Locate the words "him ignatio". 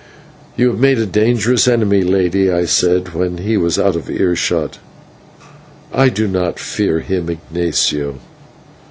7.01-8.15